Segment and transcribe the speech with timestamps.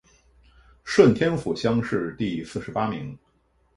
[0.83, 3.15] 顺天府乡试第四十八名。